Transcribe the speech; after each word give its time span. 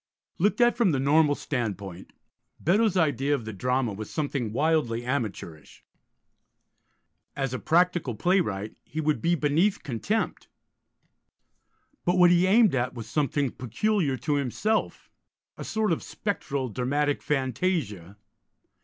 Looked 0.39 0.61
at 0.61 0.75
from 0.75 0.93
the 0.93 0.99
normal 0.99 1.35
standpoint, 1.35 2.11
Beddoes' 2.59 2.97
idea 2.97 3.35
of 3.35 3.45
the 3.45 3.53
drama 3.53 3.93
was 3.93 4.09
something 4.09 4.51
wildly 4.51 5.05
amateurish. 5.05 5.83
As 7.35 7.53
a 7.53 7.59
practical 7.59 8.15
playwright 8.15 8.75
he 8.83 8.99
would 8.99 9.21
be 9.21 9.35
beneath 9.35 9.83
contempt; 9.83 10.47
but 12.03 12.17
what 12.17 12.31
he 12.31 12.47
aimed 12.47 12.73
at 12.73 12.95
was 12.95 13.07
something 13.07 13.51
peculiar 13.51 14.17
to 14.17 14.37
himself, 14.37 15.11
a 15.55 15.63
sort 15.63 15.91
of 15.91 16.01
spectral 16.01 16.69
dramatic 16.69 17.21
fantasia. 17.21 18.17